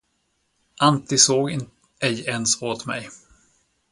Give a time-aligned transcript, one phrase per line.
[0.79, 1.57] Antti såg
[1.99, 3.09] ej ens åt mig.